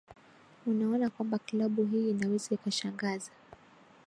unaona 0.67 1.09
kwamba 1.09 1.37
klabu 1.39 1.85
hii 1.85 2.09
inaweza 2.09 2.55
ikashangaza 2.55 3.31